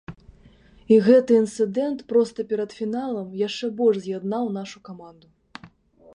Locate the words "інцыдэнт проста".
1.41-2.47